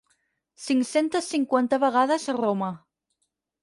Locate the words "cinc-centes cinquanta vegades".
0.67-2.29